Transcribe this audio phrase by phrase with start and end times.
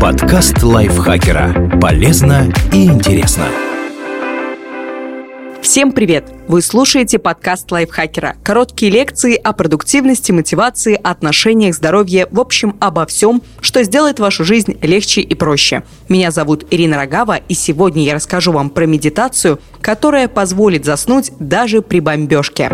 [0.00, 1.78] Подкаст лайфхакера.
[1.80, 3.46] Полезно и интересно.
[5.62, 6.30] Всем привет!
[6.48, 8.36] Вы слушаете подкаст лайфхакера.
[8.44, 14.76] Короткие лекции о продуктивности, мотивации, отношениях, здоровье, в общем, обо всем, что сделает вашу жизнь
[14.82, 15.82] легче и проще.
[16.10, 21.80] Меня зовут Ирина Рогава, и сегодня я расскажу вам про медитацию, которая позволит заснуть даже
[21.80, 22.70] при бомбежке.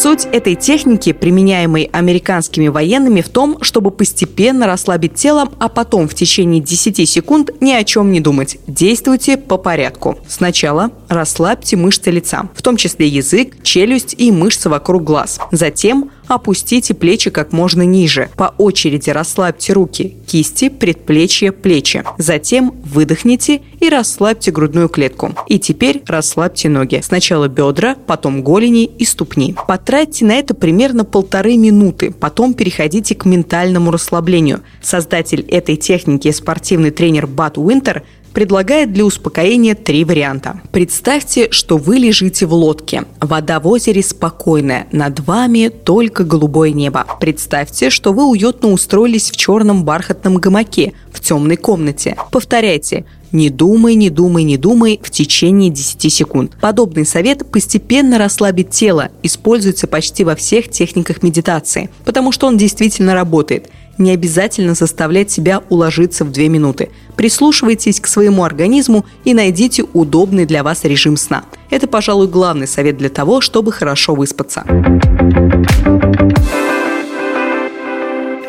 [0.00, 6.14] Суть этой техники, применяемой американскими военными, в том, чтобы постепенно расслабить тело, а потом в
[6.14, 8.58] течение 10 секунд ни о чем не думать.
[8.68, 10.16] Действуйте по порядку.
[10.28, 15.40] Сначала расслабьте мышцы лица, в том числе язык, челюсть и мышцы вокруг глаз.
[15.50, 18.28] Затем опустите плечи как можно ниже.
[18.36, 22.04] По очереди расслабьте руки, кисти, предплечья, плечи.
[22.18, 25.34] Затем выдохните и расслабьте грудную клетку.
[25.46, 27.00] И теперь расслабьте ноги.
[27.02, 29.54] Сначала бедра, потом голени и ступни.
[29.66, 32.10] Потратьте на это примерно полторы минуты.
[32.10, 34.60] Потом переходите к ментальному расслаблению.
[34.82, 38.02] Создатель этой техники, спортивный тренер Бат Уинтер,
[38.38, 40.60] предлагает для успокоения три варианта.
[40.70, 43.02] Представьте, что вы лежите в лодке.
[43.20, 47.04] Вода в озере спокойная, над вами только голубое небо.
[47.18, 52.16] Представьте, что вы уютно устроились в черном бархатном гамаке в темной комнате.
[52.30, 56.56] Повторяйте не думай, не думай, не думай в течение 10 секунд.
[56.60, 63.14] Подобный совет постепенно расслабит тело, используется почти во всех техниках медитации, потому что он действительно
[63.14, 63.68] работает–
[63.98, 66.90] не обязательно заставлять себя уложиться в 2 минуты.
[67.16, 71.44] Прислушивайтесь к своему организму и найдите удобный для вас режим сна.
[71.70, 74.64] Это, пожалуй, главный совет для того, чтобы хорошо выспаться.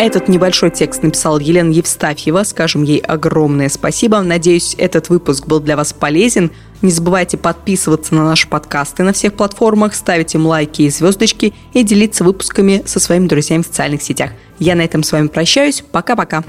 [0.10, 2.42] Этот небольшой текст написал Елена Евстафьева.
[2.42, 4.22] Скажем ей огромное спасибо.
[4.22, 6.50] Надеюсь, этот выпуск был для вас полезен.
[6.82, 11.84] Не забывайте подписываться на наши подкасты на всех платформах, ставить им лайки и звездочки и
[11.84, 14.32] делиться выпусками со своими друзьями в социальных сетях.
[14.58, 15.84] Я на этом с вами прощаюсь.
[15.92, 16.44] Пока-пока.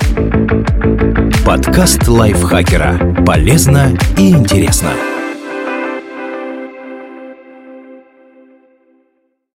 [1.44, 3.22] Подкаст лайфхакера.
[3.26, 4.94] Полезно и интересно.